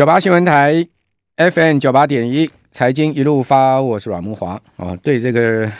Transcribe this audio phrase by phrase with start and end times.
[0.00, 0.82] 九八新闻台
[1.36, 4.96] FM 九八点一，财经一路发，我是阮慕驊啊。
[5.02, 5.70] 对这个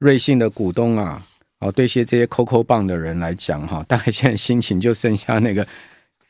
[0.00, 1.22] 瑞信的股东啊，
[1.60, 5.64] 哦，对些这些扣扣棒的人来讲哈， 大概现在心情就剩下那个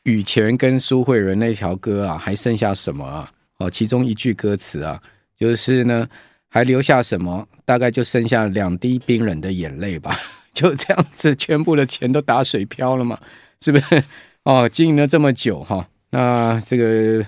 [0.03, 3.27] 羽泉跟苏慧伦那条歌啊，还剩下什么啊？
[3.57, 5.01] 哦，其中一句歌词啊，
[5.35, 6.07] 就是呢，
[6.49, 7.47] 还留下什么？
[7.65, 10.15] 大概就剩下两滴冰冷的眼泪吧。
[10.53, 13.19] 就这样子，全部的钱都打水漂了嘛？
[13.59, 14.03] 是不是？
[14.43, 15.89] 哦，经营了这么久哈。
[16.13, 17.25] 那这个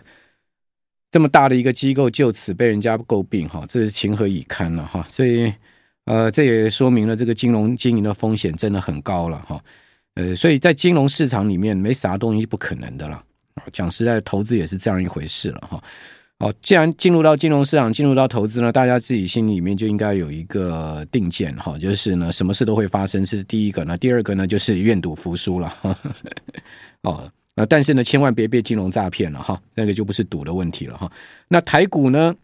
[1.09, 5.03] 这么大的一个机构就此被人家诟病哈，这是情何以堪了哈！
[5.09, 5.51] 所以
[6.05, 9.59] 呃，这也说明了这个金融经营的风险真的很高了哈。
[10.13, 13.23] 呃，所以在金融市场里面没啥东西是不可能的了。
[13.73, 15.83] 讲实在，投资也是这样一回事了哈。
[16.37, 23.83] 好，既然进入到金融市场，进入到投资呢，大家自己心里面就应该有一个定见哈，就是呢，什么事都会发生，是第一个。
[23.83, 25.73] 那第二个呢，就是愿赌服输了。
[27.01, 27.27] 哦。
[27.55, 31.09] 啊，但是呢，千万别被金融诈骗了哈，那个就不是赌的问题了哈。
[31.47, 32.35] 那台股呢？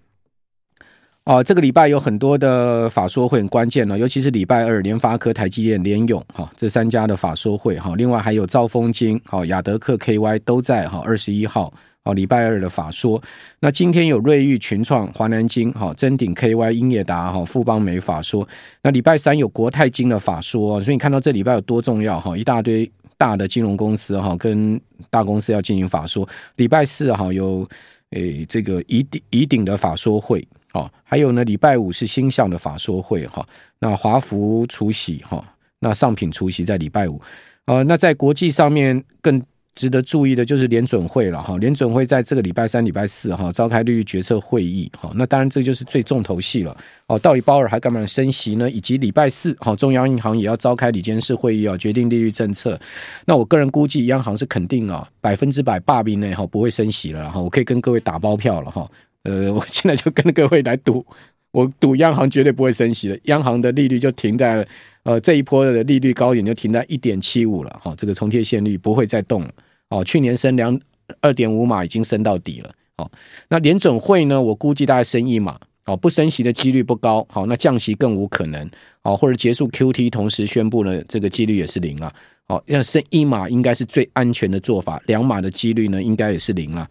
[1.25, 11.71] 哦，这个礼拜有很多的法说会很关键呢，尤其是礼拜二，联发科、台积电、联咏哈这三家的法说会哈，另外还有兆丰金、好亚德克 KY 都在哈二十一号
[12.05, 13.21] 哦礼拜二的法说。
[13.59, 18.47] 那今天有瑞昱、群创、华南金、哈臻鼎 KY、英业达、哈富邦美法说。
[18.81, 22.91] 那礼拜三有国泰金的法说，所以你看到这礼拜有多重要哈，一大堆。
[23.21, 26.27] 大的金融公司哈，跟大公司要进行法说。
[26.55, 27.67] 礼拜四哈有
[28.09, 33.47] 诶这个宜鼎宜鼎的法说会，哈，还有呢礼拜五是星象的法说会哈。
[33.77, 35.45] 那华福出席哈，
[35.77, 37.21] 那上品出席在礼拜五，
[37.65, 39.39] 呃，那在国际上面更。
[39.73, 46.75] 值得注意的就是联准会了哈，联准会在这个礼拜三、礼拜四哈召开利率决策会议哈，那当然这就是最重头戏了
[47.07, 47.17] 哦。
[47.17, 48.69] 到底鲍尔还干嘛升息呢？
[48.69, 52.79] 以及礼拜四哈，中央银行也要召开理监事会议啊，决定利率政策。
[53.25, 57.39] 那我个人估计，央行是肯定啊，百分之百霸屏内哈不会升息了哈。
[57.39, 58.89] 我可以跟各位打包票了哈，
[59.23, 61.05] 呃， 我现在就跟各位来赌，
[61.51, 64.65] 我赌央行绝对不会升息了，央行的利率就停在了。
[65.03, 69.49] 呃，这一波的利率高点就停在一点七五了，哈，这个重贴现率不会再动了，
[69.91, 70.79] 哦，去年升两
[71.19, 73.11] 二点五码已经升到底了，哦，
[73.49, 78.67] 那联准会呢，我估计大概升一码，哦，不升息的几率不高，好，那降息更无可能，
[79.03, 82.09] 哦，或者结束 QT 同时宣布了这个几率也是零了，
[82.47, 86.87] 哦，要升一码应该是最安全的做法，两码的几率呢应该也是零了，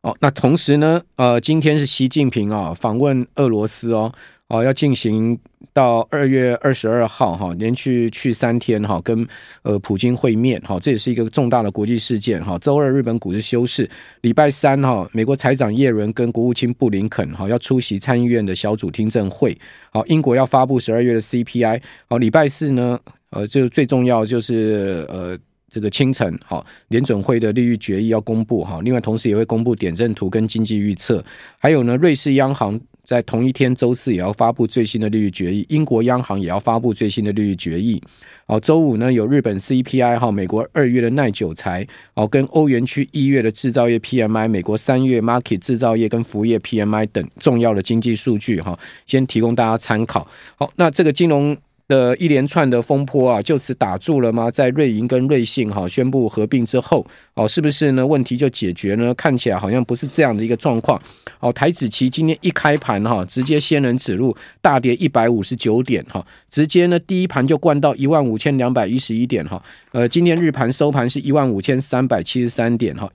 [0.00, 4.10] 哦，那同时呢，呃，今天是习近平啊访问俄罗斯哦。
[4.52, 5.38] 哦，要进行
[5.72, 9.26] 到二月二十二号哈，连续去三天哈，跟
[9.62, 12.58] 呃普京会面哈，这也是一个重大的国际事件哈。
[12.58, 13.88] 周二日本股市休市，
[14.20, 19.56] 礼拜三哈，美国财长耶伦跟国务卿布林肯哈要出席参议院的小组听证会。
[19.90, 21.80] 好，英国要发布十二月的 CPI。
[22.10, 25.34] 好，礼拜四呢，呃，就最重要就是呃
[25.70, 31.24] 这个清晨哈，联准会的利率决议要公布哈，另外同时也会公布点阵图跟经济预测，
[31.56, 32.78] 还有呢，瑞士央行。
[33.12, 38.02] 在同一天，周四也要发布最新的利率决议，英国央行也要发布最新的利率决议。
[38.46, 50.26] 哦，周五呢有日本 CPI 哈，美国二月的耐久财，哦，跟欧元区一月的制造业 PMI，美国三月 market 制造业跟服务业 PMI 等重要的经济数据哈，先提供大家参考。
[50.56, 51.54] 好，那这个金融。
[51.92, 54.50] 的一连串的风波啊，就此打住了吗？
[54.50, 58.06] 在瑞银跟瑞信哈宣布合并之后，哦，是不是呢？
[58.06, 59.12] 问题就解决呢？
[59.12, 60.98] 看起来好像不是这样的一个状况。
[61.40, 69.62] 哦，台指期今天一开盘哈，直接仙人指路大跌一百五十九点哈，直接呢第一盘就灌到一万五千两百一十一点哈。
[69.92, 73.06] 呃，今天日盘收盘是一万五千三百七十三点哈，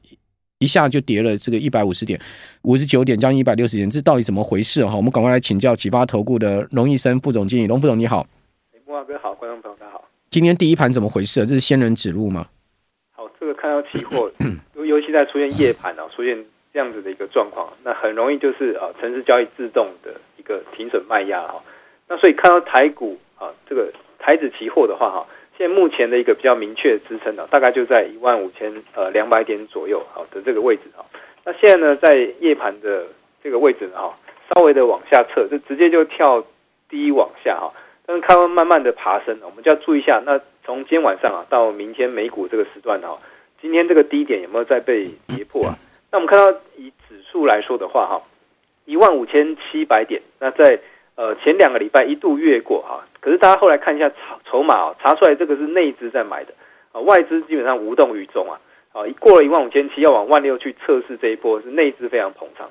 [0.60, 2.20] 一下就跌了这个一百五十点，
[2.62, 4.96] 五十九点将近一百六十点，这到底怎么回事哈？
[4.96, 8.28] 我们赶快来请教启发投顾的龙医生副总经理，龙副总你好。
[8.98, 10.06] 慕驊哥好，观众朋友大家好。
[10.32, 11.46] 今天第一盘怎么回事啊？
[11.46, 12.48] 这是仙人指路吗？
[13.16, 14.32] 好，这个看到期货，
[14.74, 16.44] 尤尤其在出现夜盘啊，出现
[16.74, 21.64] 这样子的一个状况，那很容易就是啊，城市交易自动的一个停损卖压哈。
[22.08, 25.28] 那所以看到台股啊，这个台指期货的话哈，
[25.60, 31.06] 现在目前的一个比较明确的支撑呢，大概就在一万五千呃两百点左右好的这个位置哈。
[31.46, 33.06] 那现在呢，在夜盘的
[33.44, 34.18] 这个位置呢哈，
[34.56, 36.44] 稍微的往下撤，就直接就跳
[36.90, 37.72] 低往下哈。
[38.08, 40.24] 但是看慢慢的爬升，我们就要注意一下。
[40.26, 43.20] 那从今天晚上啊到明天美股这个时段哈，
[43.62, 45.78] 今天这个低点有没有再被跌破啊？
[46.10, 48.24] 那我们看到以指数来说的话哈，
[48.86, 50.80] 一万五千七百点，那在
[51.16, 54.16] 呃前两个礼拜一度越过哈，可是大家后来看一下筹
[54.46, 56.54] 筹码啊，查出来这个是内资在买的
[56.94, 58.56] 啊，外资基本上无动于衷啊
[58.94, 62.70] 啊，一过了一万五千七要往万六去测试这一波是内资非常捧场。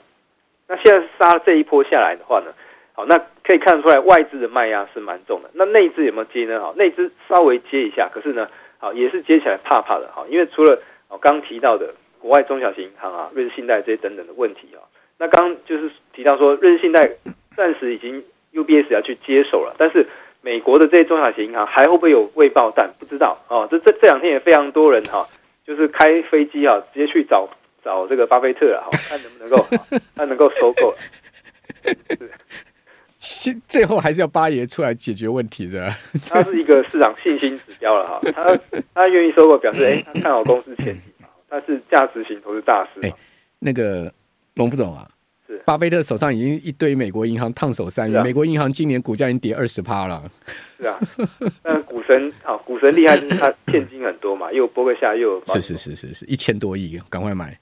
[0.67, 2.55] 那现在杀这一波下来的话呢？
[2.97, 5.51] 好，那可以看出来外资的卖压是蛮重的。
[5.53, 6.59] 那内资有没有接呢？
[6.59, 8.49] 好，内资稍微接一下，可是呢，
[8.79, 10.11] 好也是接起来怕怕的。
[10.15, 14.81] 好，因为除了我刚提到的国外中小型银行啊，瑞士信贷这些等等的问题啊。
[15.19, 17.11] 那刚刚就是提到说，瑞士信贷
[17.55, 20.07] 暂时已经 UBS 要去接手了，但是
[20.41, 22.91] 美国的这些中小型银行还会不会有未爆弹？
[22.99, 23.69] 不知道哦。
[23.71, 25.27] 这这这两天也非常多人哈，
[25.67, 27.47] 就是开飞机啊，直接去找
[27.85, 29.67] 找这个巴菲特了，看能不能够
[30.17, 30.95] 他能够收购。
[33.69, 35.89] 最后还是要八爷出来解决问题的。
[36.29, 38.59] 他是一个市场信心指标了哈， 他
[38.95, 41.01] 他愿意收购，表示 哎，他看好公司前景，
[41.49, 43.01] 他是价值型投资大师。
[43.03, 43.13] 哎，
[43.59, 44.13] 那个
[44.55, 45.09] 龙副总啊，
[45.47, 50.23] 是巴菲特手上已经一堆美国银行烫手山芋，美国银行今年股价已经跌二十趴了。
[50.79, 50.99] 是啊，
[51.65, 57.59] 那股神啊，股神厉害就是他现金很多嘛，又有波克夏，又有 是是是是是一千多亿，赶快买。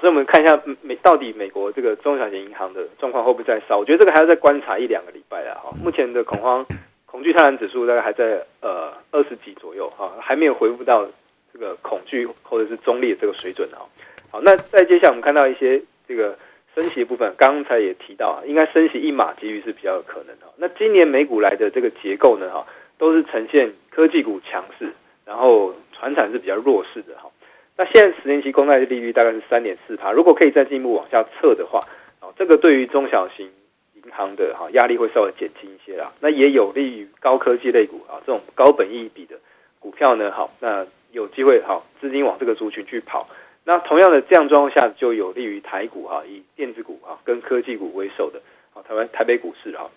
[0.00, 3.78] 所以我们看一下美到底美国这个中小型银行的状况会不会再烧？
[3.78, 5.60] 我觉得这个还要再观察一两个礼拜啊。
[5.62, 6.64] 哈，目前的恐慌、
[7.06, 11.06] 恐惧贪婪指数大概还在呃二十几左右哈，还没有恢复到
[11.52, 13.82] 这个恐惧或者是中立的这个水准啊。
[14.30, 16.36] 好，那再接下来我们看到一些这个
[16.74, 20.46] 升息的部分，刚才也提到啊，应该升息一码几率是比较有可能的。
[20.56, 22.66] 那今年美股来的这个结构呢，哈，
[22.98, 24.92] 都是呈现科技股强势，
[25.24, 27.30] 然后船产是比较弱势的哈。
[27.76, 31.80] 那现在十年期公债的利率大概是三点四趴，如果可以再进一步往下测的话，
[32.20, 33.50] 哦，这个对于中小型
[33.94, 36.12] 银行的哈压力会稍微减轻一些啦。
[36.20, 39.34] 那也有利于高科技类股啊，这种高本益比的
[39.80, 43.28] 股票呢，好，那有机会好资金往这个族群去跑。
[43.64, 48.40] 那同样的这样状况下，就有利于台股哈，以电子股啊跟科技股为首的
[48.72, 49.90] 啊台湾台北股市哈。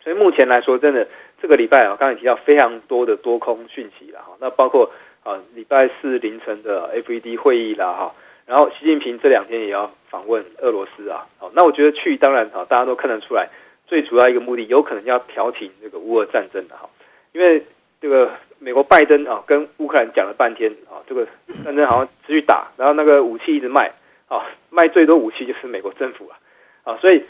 [0.00, 1.08] 所以目前来说，真的
[1.42, 4.88] 这个礼拜啊，刚才提到非常多的多空讯息了哈，那包括。
[5.26, 8.14] 啊，礼拜四凌晨的 FED 会议啦，哈，
[8.46, 13.48] 然后习近平这两天也要访问俄罗斯啊，好，那我觉得去当然啊，大家都看得出来，
[13.88, 16.88] 最主要一个目的有可能要调停这个乌俄战争的哈，
[17.32, 17.60] 因为
[18.00, 18.30] 这个
[18.60, 21.26] 美国拜登啊跟乌克兰讲了半天啊，这个
[21.64, 23.92] 战争好像持续打，然后那个武器一直卖
[24.28, 26.38] 啊，卖最多武器就是美国政府啊，
[26.84, 27.24] 啊，所以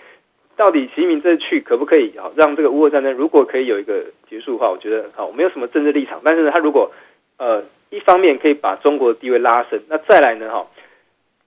[0.55, 6.93] 到底习近平这次去可不可以啊，让这个乌俄战争如果可以有一个结束的话，我觉得啊，我没有什么政治立场，但是呢，他如果
[7.39, 7.65] 呃。
[7.91, 10.51] 一方面可以把中国的地位拉升，那再来呢？
[10.51, 10.67] 哈，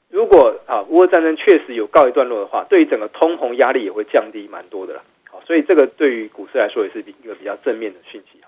[0.10, 5.04] 如果啊，乌俄战争确实有告一段落的话，对于整个通膨压力也会降低蛮多的了。
[5.30, 8.40] 好，所以这个对于股市来说也是一个比较正面的讯息。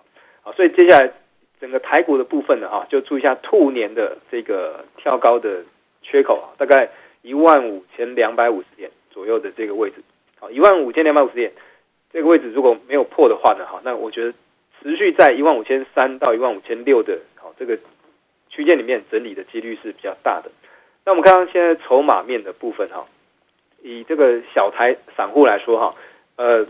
[0.41, 1.11] 好，所以接下来
[1.59, 5.63] 整个台股的部分呢，哈，就注意一下兔年的这个跳高的
[6.01, 6.89] 缺口啊，大概
[7.21, 9.97] 一万五千两百五十点左右的这个位置。
[10.39, 11.51] 好，一万五千两百五十点
[12.13, 14.33] 这个位置如果没有破的话呢，哈，那我觉得
[14.81, 17.19] 持续在一万五千三到一万五千六的。
[17.57, 17.77] 这个
[18.49, 20.51] 区间里面整理的几率是比较大的。
[21.03, 23.07] 那我们看到现在筹码面的部分哈，
[23.81, 25.95] 以这个小台散户来说哈，
[26.35, 26.67] 呃，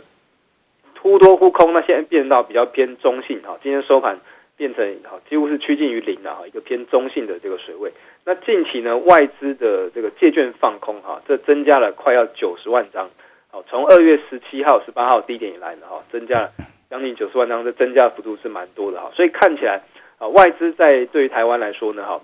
[1.01, 3.59] 忽多忽空，那现在变到比较偏中性哈。
[3.61, 4.21] 今天收盘
[4.55, 7.91] 变成哈，几乎是趋近于零的哈，一个偏中性的这个水位。
[8.23, 13.09] 那近期呢，外资的这个借券放空哈，这增加了快要九十万张。
[13.49, 16.53] 好，从二月十七号、十八号低点以来呢哈，增加了
[16.89, 19.11] 将近九十万张，这增加幅度是蛮多的哈。
[19.13, 19.81] 所以看起来。
[20.21, 22.21] 啊，外资在对于台湾来说呢，哈，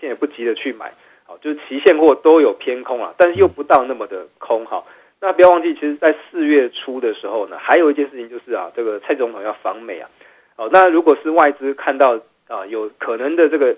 [0.00, 0.92] 现在也不急着去买，
[1.22, 4.82] 好，就是期现货都有偏空啊，但是又不到那么的空哈。
[5.20, 10.10] 那不要忘记，其实，在四月初的时候呢，还有一件事情就是啊，这个蔡总统要访美啊，
[10.56, 12.18] 哦，那如果是外资看到
[12.48, 13.76] 啊有可能的这个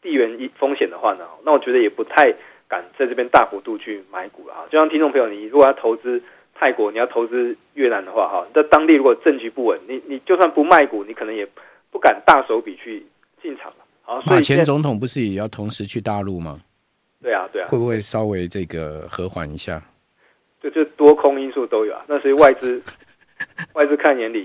[0.00, 2.32] 地缘风险的话呢，那我觉得也不太
[2.68, 4.62] 敢在这边大幅度去买股了啊。
[4.70, 6.22] 就像听众朋友，你如果要投资
[6.54, 11.48] 泰国，你要投资越南的话，哈，在当地如果政局不稳，你你就算不卖股，你可能也。
[11.90, 13.04] 不敢大手笔去
[13.42, 13.76] 进场了。
[14.02, 16.58] 好，马前总统不是也要同时去大陆吗？
[17.20, 19.82] 对啊，对啊，会不会稍微这个和缓一下？
[20.62, 22.04] 就就多空因素都有啊。
[22.08, 22.82] 那所以外资
[23.74, 24.44] 外资看眼里，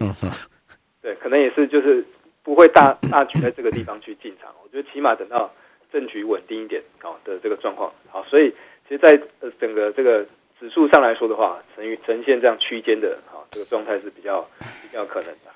[1.01, 2.05] 对，可能也是就是
[2.43, 4.53] 不会大大举在这个地方去进场。
[4.63, 5.51] 我觉得起码等到
[5.91, 7.91] 政局稳定一点好的这个状况。
[8.09, 8.49] 好，所以
[8.87, 10.25] 其实，在呃整个这个
[10.59, 14.41] 指数上来说的话，呈呈现这样区间的哈这个状态是比较
[14.81, 15.51] 比较可能的。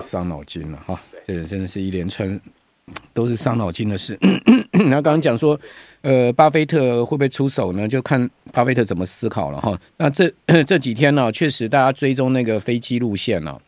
[0.00, 2.40] 伤脑筋了哈，这真的是一连串
[3.12, 4.18] 都是伤脑筋的事。
[4.72, 5.58] 那刚刚讲说，
[6.02, 7.88] 呃，巴菲特会不会出手呢？
[7.88, 9.78] 就看巴菲特怎么思考了哈。
[9.96, 10.32] 那这
[10.64, 13.60] 这几天呢，确实大家追踪那个飞机路线了，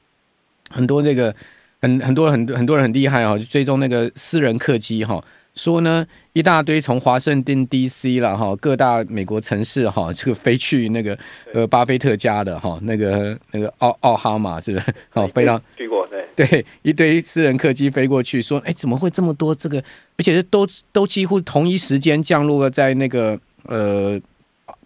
[0.70, 1.34] 很多那个
[1.80, 5.22] 很很多很多很多人很厉害啊，就追踪那个私人客机哈。
[5.58, 8.20] 说呢，一大堆从华盛顿 D.C.
[8.20, 11.18] 了哈，各大美国城市哈，这个飞去那个
[11.52, 14.94] 呃巴菲特家的哈，那个那个奥奥哈马是不是？
[15.10, 19.82] 好，飞到去过对对，一堆私人客机飞过去，说哎，怎么会这么多这个？
[20.16, 24.16] 而且是都都几乎同一时间降落了在那个呃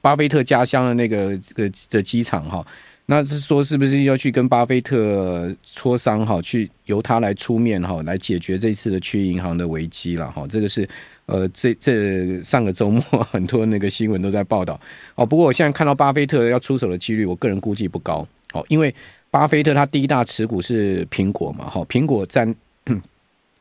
[0.01, 2.67] 巴菲特家乡的那个这个的机场哈。
[3.05, 10.47] 那是说，是不是要去跟巴菲特磋商哈，去由他来出面哈，来解决这次的区银行的危机了哈？
[10.47, 10.89] 这个是
[11.27, 14.81] 呃，这这上个周末很多那个新闻都在报道
[15.17, 15.27] 哦。
[15.27, 18.95] 不过我现在看到巴菲特要出手的几率，我个人估计不高哦，因为
[19.31, 22.55] 巴菲特他第一大持股是苹果嘛，哈，苹果占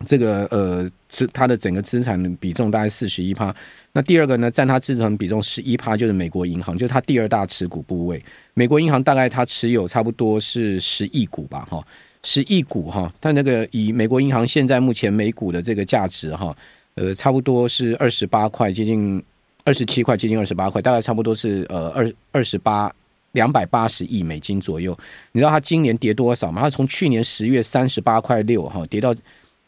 [0.06, 3.56] 这个呃资它的整个资产比重大概四十一趴。
[3.94, 8.24] 那第二个呢，占它资产比重十一趴，就是美国银行，就是它第二大持股部位。
[8.54, 11.86] 美国银行大概它持有差不多是十亿股吧，哈，
[12.24, 13.12] 十亿股哈。
[13.20, 16.56] 但那个以美国银行现在目前每股的这个价值哈。
[16.96, 19.24] 呃，差不多是二十八块，接近
[19.64, 22.94] 二十七块，接近二十八块，大概差不多是呃二二十八
[23.32, 24.96] 两百八十亿美金左右。
[25.32, 26.62] 你知道它今年跌多少吗？
[26.62, 29.16] 它从去年十月三十八块六哈，跌到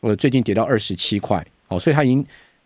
[0.03, 2.23] 呃最近跌到二十七块哦，所以它已经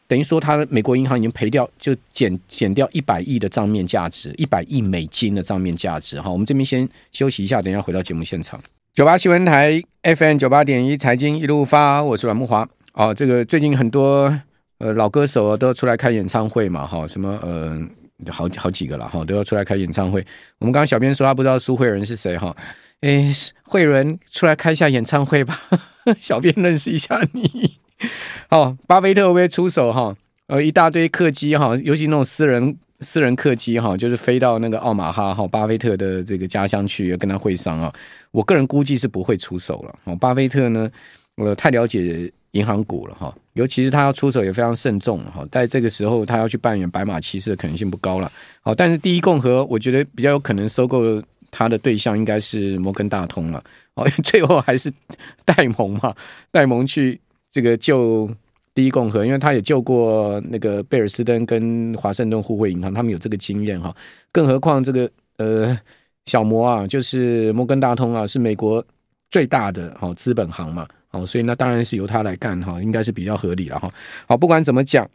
[0.07, 6.29] 等于说它的美国银行已经赔掉，就减减掉一百亿的账面价值，一百亿美金的账面价值哈。
[6.29, 8.59] 我们这边先休息一下，等一下回到节目现场。
[8.93, 12.67] 九八新闻台 FM 九八点一财经一路发，我是阮慕华。
[12.93, 14.37] 哦，这个最近很多。
[14.79, 17.81] 呃，老歌手啊，都要出来开演唱会嘛，哈，什么呃，
[18.31, 20.23] 好好几个了哈，都要出来开演唱会。
[20.59, 22.55] 我们刚刚小编说他不知道苏慧伦是谁哈，
[23.01, 25.59] 诶，慧伦出来开一下演唱会吧，
[26.19, 27.77] 小编认识一下你。
[28.49, 30.15] 好，巴菲特会不会出手哈？
[30.47, 37.93] 呃，一大堆客机哈，尤其那种私人私人客机哈，就是飞到那个奥马哈哈，巴菲特的这个家乡去跟他会商啊。
[38.31, 39.95] 我个人估计是不会出手了。
[40.05, 40.89] 哦，巴菲特呢，
[41.35, 42.31] 呃，太了解。
[42.51, 48.31] 银行股了哈，尤其是他要出手也非常慎重哈，在这个时候他要去扮演白马骑士的可能性不高了。
[48.61, 51.21] 好，但是第一共和我觉得比较有可能收购
[51.51, 53.63] 他的对象应该是摩根大通了。
[53.97, 54.93] 哦， 最后还是
[55.43, 56.15] 戴蒙嘛，
[56.51, 57.19] 戴蒙去
[57.51, 58.29] 这个救
[58.73, 63.93] 第一共和，因为他也救过那个贝尔斯登跟华盛顿互惠银行，他们有这个经验哈。
[64.31, 65.77] 更何况这个呃
[66.27, 68.85] 小摩啊，就是摩根大通啊，是美国
[69.31, 70.87] 最大的哈资本行嘛。
[71.11, 73.89] 哦，所以那当然是由他来干哈，应该是比较合理了哈。
[74.27, 75.09] 好，不管怎么讲，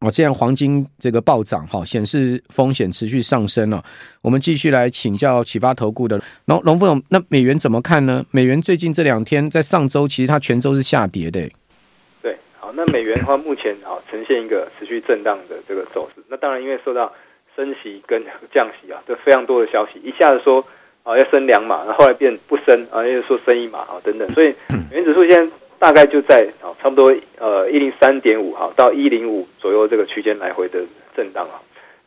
[0.00, 3.84] 啊，现在黄金这个暴涨哈，显示风险持续上升了。
[4.22, 8.24] 我们继续来请教启发投顾的龙龙副总，那美元怎么看呢？
[8.30, 11.46] 美元最近这两天在上周其实它全周是下跌的。
[12.22, 16.22] 对，好，那美元的话目前啊呈现一个持续震荡的这个走势。
[16.28, 17.12] 那当然因为受到
[17.54, 20.64] 升息跟降息啊，这非常多的消息，一下子说。
[21.02, 24.54] 啊，要升两码，然后后来变不升啊，又说升一码啊，等等，所以
[24.90, 25.50] 美元指数现在
[25.80, 30.78] 大概就在啊，差不多呃一零三点五哈到一零五左右这个区间来回的
[31.16, 31.58] 震荡啊。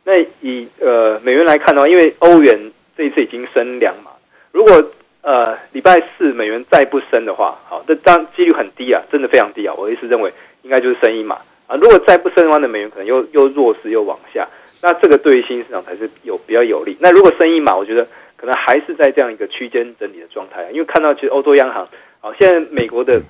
[0.04, 2.56] 那以呃美元来看的话，因为欧元
[2.96, 4.12] 这一次已经升两码，
[4.52, 4.82] 如果
[5.22, 9.74] 呃礼拜四美元再不升的话，好，这当几率很低啊，真的非常低啊。
[9.76, 11.76] 我意思认为应该就是升一码啊。
[11.76, 14.48] 如果再不升的话，那美元可能又又弱势又往下，
[14.80, 16.96] 那这个对于新市场才是有比较有利。
[17.00, 18.06] 那如果升一码，我觉得。
[18.36, 21.88] 可能还是在这样一个区间整理的状态，因为看到其实欧洲央行，
[22.20, 23.22] 啊，现在美国的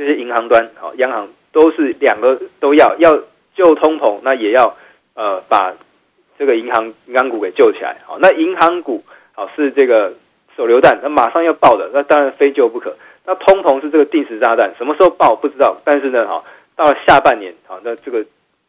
[0.00, 3.18] 这些银行端，啊，央行都是两个都要要
[3.54, 4.74] 救通膨，那也要
[5.12, 5.74] 呃把
[6.38, 10.14] 这个银行银行股给救起来，好，那银行股好是这个
[10.56, 12.96] 手榴弹，那马上要爆的，那当然非救不可。
[13.26, 16.42] 那通膨是这个定时炸弹，什么时候爆不知道，但是呢，哈，
[16.76, 18.24] 到了下半年，好，那这个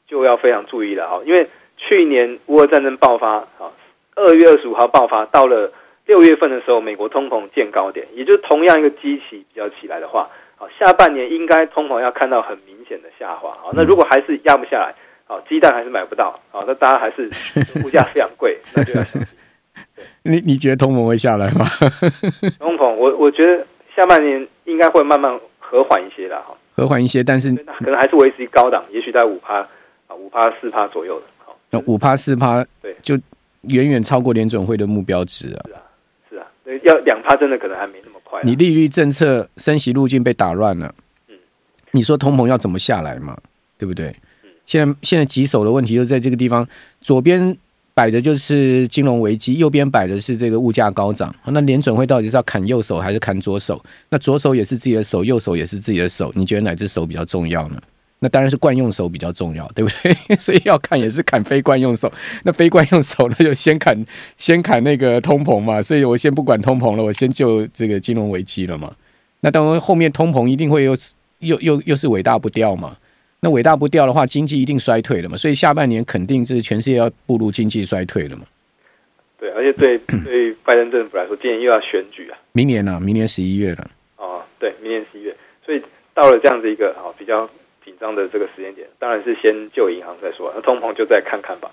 [0.07, 1.47] 就要非常注意了，哈，因为
[1.77, 3.71] 去年乌俄战争爆发，啊。
[4.13, 5.71] 二月二十五号爆发，到了
[6.05, 10.29] 六月份的时候，美国通膨见高点，也就是同样一个机器比较起来的话，
[10.61, 13.49] 好，下半年应该通膨要看到很明显的下滑。
[13.59, 14.93] 好，那如果还是压不下来，
[15.25, 17.27] 好，鸡蛋还是买不到，好，那大家还是
[17.83, 19.25] 物价非常贵，那就要小心。
[20.21, 21.65] 你你觉得通膨会下来吗？
[22.61, 23.65] 通膨，我我觉得
[23.95, 29.55] 下半年应该会慢慢和缓一些啦哈，和缓一些，但是可能还是维持高档，也许在五趴
[30.05, 31.25] 啊，五趴四趴左右的。
[31.43, 33.17] 好，那五趴四趴，对，就。
[33.67, 35.61] 远远超过联准会的目标值啊！
[36.27, 38.41] 是啊，是啊，要两趴真的可能还没那么快。
[38.43, 40.95] 你利率政策升息路径被打乱了，
[41.27, 41.35] 嗯，
[41.91, 43.37] 你说通膨要怎么下来嘛？
[43.77, 44.07] 对不对？
[44.43, 46.67] 嗯，现在现在棘手的问题就在这个地方，
[47.01, 47.55] 左边
[47.93, 51.35] 摆的就是金融危机，右边摆的是这个物价高涨。
[51.45, 53.83] 那联准会到底是要砍右手还是砍左手？
[54.09, 57.81] 那左手也是自己的手，右手也是自己的手，你觉得哪只手比较重要呢？
[58.23, 60.15] 那当然是惯用手比较重要，对不对？
[60.37, 62.11] 所以要看也是砍非惯用手。
[62.43, 64.05] 那非惯用手，那就先砍
[64.37, 65.81] 先砍那个通膨嘛。
[65.81, 68.93] 所以我先不管通膨了，我先救这个金融危机了嘛。
[69.39, 70.95] 那当然后面通膨一定会又
[71.39, 72.95] 又又又是尾大不掉嘛。
[73.39, 75.35] 那尾大不掉的话，经济一定衰退了嘛。
[75.35, 78.43] 所以下半年肯定是全世界要步入经济衰退了嘛。
[79.39, 82.37] 对，而且对 对拜登政府来说，今年又要选举啊。
[82.51, 82.99] 明年呢、啊？
[82.99, 83.89] 明年十一月了。
[84.17, 85.35] 哦，对，明年十一月。
[85.65, 85.81] 所以
[86.13, 87.49] 到了这样子一个啊比较。
[88.01, 90.51] 紧张的这个时间点，当然是先救银行再说。
[90.55, 91.69] 那通膨就再看看吧。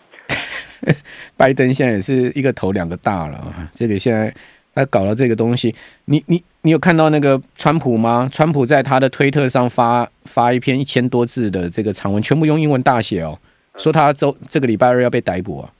[1.39, 3.71] 拜登现在也是一个头两个大了啊！
[3.75, 4.33] 这个现在
[4.75, 8.29] 他搞了这个东西，你你你有看到那个川普吗？
[8.31, 13.39] 川普在他的推特上发发一篇一千多字的这个长文，全部用英文大写哦，
[13.79, 15.73] 说他周这个礼拜二要被逮捕啊。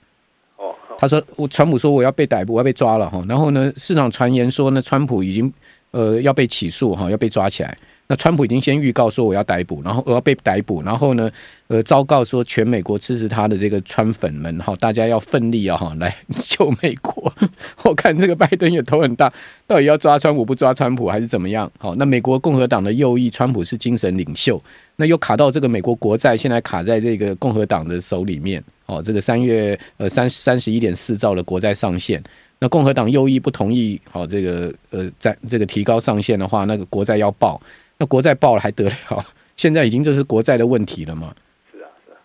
[0.57, 3.23] 哦，他说我川普说我要被逮捕，我要被抓了哈。
[3.29, 5.53] 然后呢，市场传言说呢，川普已经
[5.91, 7.77] 呃要被起诉哈，要被抓起来。
[8.11, 11.31] 那川普已经先预告说我要逮捕，然后我要被逮捕，然后呢，
[11.67, 17.31] 呃，昭告说全美国支持他的这个川粉们哈，大家要奋力啊哈来 救美国。
[17.85, 19.31] 我看这个拜登也头很大，
[19.67, 21.71] 到底要抓川普不抓川普还是怎么样？
[21.79, 24.59] 好，那美国共和党的右翼，川普是精神领袖，
[24.97, 28.65] 那又卡到这个美国国债，现在卡在这个共和党的手里面。
[28.87, 32.25] 哦，这个三月呃三三十一点四兆的国债上限，
[32.59, 37.61] 那共和党右翼不同意，好这个呃在这个提高上限的话，那个国债要爆。
[37.99, 38.93] 那国债爆了还得了？
[39.57, 41.35] 现在已经这是国债的问题了吗？
[41.73, 42.17] 是啊，是啊。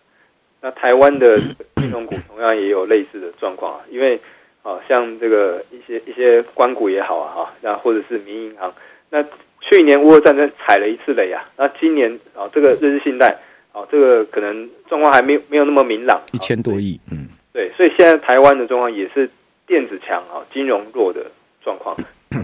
[0.60, 1.36] 那台湾的
[1.76, 4.16] 金融股同样也有类似的状况啊，因为
[4.62, 8.72] 啊，像这个一些一些官股也好啊，哈，那或者是民营银行，
[9.10, 9.20] 那
[9.60, 13.36] 去年乌俄战争踩了一次雷啊，那今年啊，这个日日信贷
[13.72, 19.28] 啊，这个可能状况还没有没有那么明朗，一千多亿，嗯，对，所以现在台湾的状况也是
[19.66, 21.26] 电子强啊，金融弱的
[21.64, 21.96] 状况。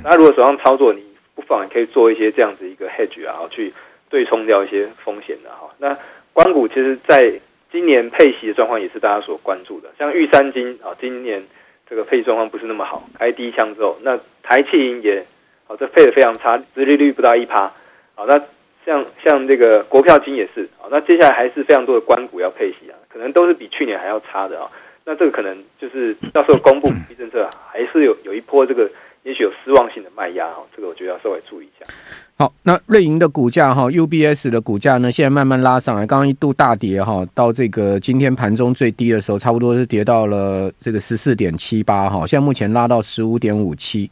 [0.02, 1.09] 那如果手上操作你。
[1.40, 3.72] 不妨也可以做一些这样子一个 hedge 啊，去
[4.10, 5.70] 对冲掉一些风险的哈。
[5.78, 5.96] 那
[6.34, 7.32] 关股其实在
[7.72, 11.42] 今年配息的状况也是大家所关注的，像玉山金啊，今年
[11.88, 15.24] 这个配息状况不是那么好，开第一枪之后，那台气银也
[15.66, 17.72] 好，这配的非常差，殖利率不到一趴。
[18.14, 18.38] 好，那
[18.84, 24.70] 像像这个国票金也是好，那接下来还是非常多的关股要配息啊，可能都是比去年还要差的啊。
[25.06, 28.90] 那这个可能就是到时候公布货 币政策，还是有有一波这个。
[29.22, 31.90] 也许有失望性的卖压哈，这个我觉得要稍微注意一下。
[32.36, 44.10] 好，那瑞银的股价哈，UBS 的股价呢，现在慢慢拉上来，刚刚一度大跌哈，到这个今天盘中最低的时候，差不多是跌到了这个十四点七八哈，现在目前拉到十五点五七。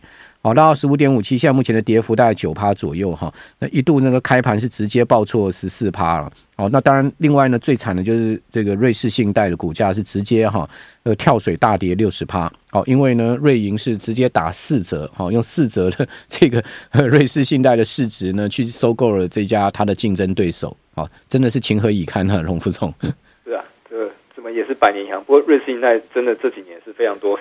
[0.48, 3.30] 好，拉到十五点五七，现在目前的跌幅大概九趴左右哈。
[3.58, 6.32] 那一度那个开盘是直接报错十四趴了。
[6.56, 10.66] 好，那当然，另外呢，最惨的就是这个瑞士信贷的股价是直接哈
[11.02, 12.50] 呃跳水大跌六十趴。
[12.70, 20.74] 好，因为呢，瑞银是直接打四折，哈，用四折的这个瑞士信贷的市值呢去收购了这家它的竞争对手。
[20.94, 22.90] 好，真的是情何以堪呢，荣副总。
[23.44, 25.22] 是啊，这怎么也是百年银行？
[25.24, 27.36] 不过瑞士信贷真的这几年是非常多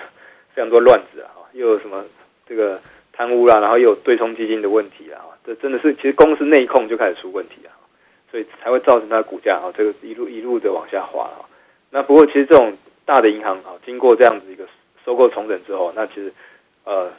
[0.54, 2.04] 非常多乱子啊，又有什么？
[2.50, 2.80] 这个
[3.18, 7.74] 贪污啦，然后又有对冲基金的问题啦，这真的是其实公司内控就开始出问题啊，
[8.30, 11.42] 所以才会造成它股价啊这个一路一路的往下滑啊。
[11.90, 12.72] 那不过其实这种
[13.04, 14.64] 大的银行啊，经过这样子一个
[15.04, 16.32] 收购重整之后，那其实
[16.84, 17.10] 呃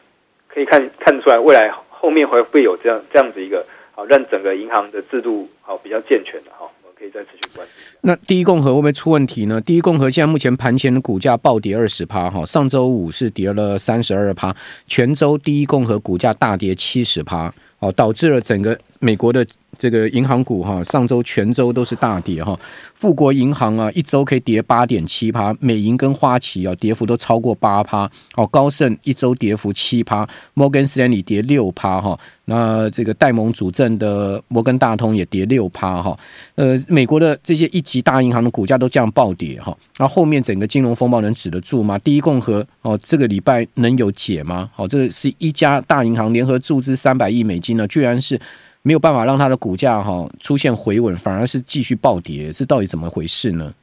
[0.48, 6.72] 可以看看出来，未来后面会会有这样这样子一个好让整个银行的制度好比较健全的哈。
[7.00, 7.72] 可以再持续关注。
[8.02, 9.62] 那第一共和会不会出问题呢？
[9.62, 14.54] 第一共和现在目前盘前的股价暴跌二十趴，哈，上周五是跌了三十二趴，
[14.88, 19.48] 全周第一共和股价大跌七十趴，哦，导致了整个美国的。
[19.80, 22.60] 这个银行股哈，上周全周都是大跌哈。
[22.94, 28.08] 富国银行啊，一周可以跌八点七趴，美银跟花旗啊，跌幅都超过八趴。
[28.36, 32.20] 哦，高盛一周跌幅七趴，摩根斯丹利跌六趴哈。
[32.44, 36.20] 那这个戴蒙主政的摩根大通也跌六趴哈。
[36.56, 39.76] 呃，美国的这些一级大银行的股价都这样暴跌哈。
[39.98, 41.98] 那后面整个金融风暴能止得住吗？
[42.00, 44.70] 第一共和哦，这个礼拜能有解吗？
[44.76, 48.38] 哦，这是一家大银行联合注资三百亿美金呢，居然是。
[48.82, 53.74] 没有办法让它的股价哈出现回稳，反而是继续暴跌，这到底怎么回事呢？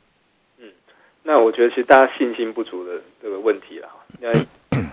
[0.59, 0.67] 嗯，
[1.23, 3.89] 那我觉得其实大家信心不足的这个问题了，
[4.23, 4.47] 因为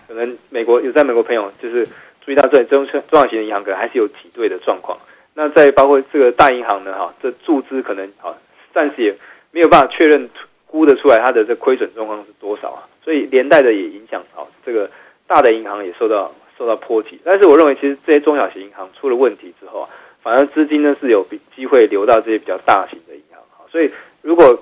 [0.07, 1.87] 可能美国有在美国朋友就是
[2.23, 4.97] 注意到这中中小型的银行可能还是有挤兑的状况。
[5.33, 8.35] 那在包括这个大银行呢哈，这注资可能啊
[8.73, 9.15] 暂时也
[9.51, 10.29] 没有办法确认
[10.67, 14.91] 估得出来它的这亏损状况是多少啊，所以连带的也影响啊这个
[15.25, 16.31] 大的银行也受到。
[16.57, 19.89] 受到波及，但是我认为，其实这些中小型银行出了问题之后啊，
[20.21, 23.39] 反而资金呢是有机会流到这些比较大型的银行。
[23.71, 24.57] 所以如果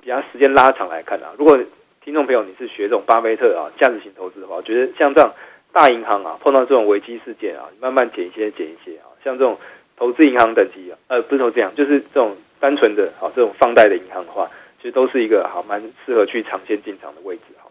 [0.00, 1.58] 比较时间拉长来看啊，如果
[2.02, 5.32] 听众朋友你是学这种巴菲特啊价值型投资的话，我觉得像这样
[5.72, 9.58] 大银行啊碰到这种危机事件啊，慢慢减一些减一些啊，像这种
[9.96, 17.70] 投资银行等级啊，呃不是投资银行，就是这种单纯的啊这种放贷的银行的话，其实都是一个好蛮适合去长线进场的位置哈。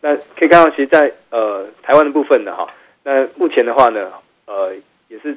[0.00, 2.66] 那可以看到，其实在，在呃台湾的部分呢哈。
[3.04, 4.12] 那目前的话呢，
[4.46, 4.74] 呃，
[5.08, 5.36] 也是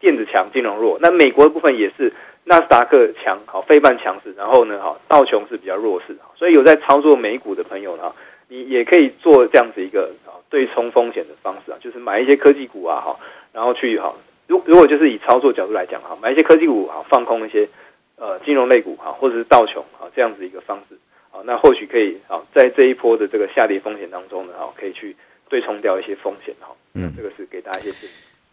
[0.00, 0.98] 电子强，金融弱。
[1.00, 2.12] 那美国的部分也是
[2.44, 6.16] 纳斯达克强，好，非半强势，然后呢，好，道琼是比较弱势。
[6.36, 8.12] 所以有在操作美股的朋友呢，
[8.48, 13.16] 你也可以做这样子一个啊对冲风险的方式啊，就是买一些科技股啊，哈，
[13.52, 14.14] 然后去哈，
[14.46, 17.68] 如如果就是以操作角度来讲哈，买一些科技股啊，放空一些
[18.16, 20.96] 呃金融类股哈，或者是道琼啊这样子一个方式，
[21.30, 25.16] 好，那或许可以啊，在这一波的这个下跌风险当中呢，哈，可以去
[25.48, 26.68] 对冲掉一些风险哈。
[26.94, 28.12] 嗯，这个是给大家一些建议。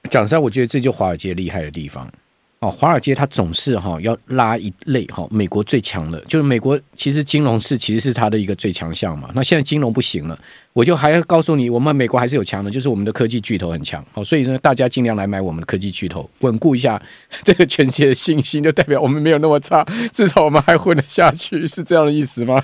[0.09, 2.11] 讲实在，我觉得这就华尔街厉害的地方。
[2.59, 9.29] 哦，华尔街它总是哈要拉一类哈，美国最强的，就是美国其实金融是其实是它的一个最强项嘛。
[9.35, 10.39] 那现在金融不行了，
[10.71, 14.05] 我就还要告诉你，我们美国还是有强的，就是我们的科技巨头很强。
[14.13, 17.01] 好，所以呢，大家尽量来买我们的科技巨头，稳固一下
[17.43, 22.63] 这个全世界的信心，就代表我们没有那么差，至少我们还混得下去，是这样的意思吗？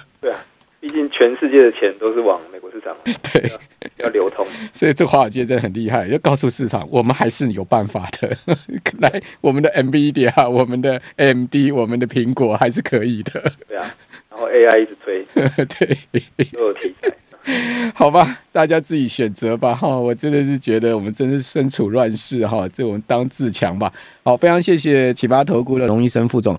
[0.79, 2.95] 毕竟全世界的钱都是往美国市场，
[3.33, 3.51] 对。
[3.97, 8.37] 要流通，所以这华尔街真的很厉害，要告诉市场，我们还是有办法的。
[8.99, 13.51] 来，我们的 NVIDIA，我们的 AMD，我们的苹果还是可以的。
[13.67, 13.93] 对啊，
[14.29, 15.97] 然后 AI 一直推， 对，
[16.53, 17.11] 都有题材。
[17.93, 19.73] 好吧，大家自己选择吧。
[19.75, 23.91] 哈，我真的是觉得我们真是身处乱世哈，这我们当自强吧。
[24.23, 26.57] 好，非常谢谢启发投顾的龙医生副总。